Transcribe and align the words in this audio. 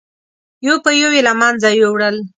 یو 0.67 0.75
په 0.83 0.89
یو 1.01 1.11
یې 1.15 1.21
له 1.27 1.33
منځه 1.41 1.67
یووړل. 1.79 2.17